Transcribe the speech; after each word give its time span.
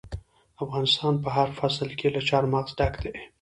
افغانستان 0.63 1.13
په 1.23 1.29
هر 1.37 1.49
فصل 1.59 1.89
کې 1.99 2.07
له 2.15 2.21
چار 2.29 2.43
مغز 2.53 2.71
ډک 2.79 2.93
دی. 3.03 3.13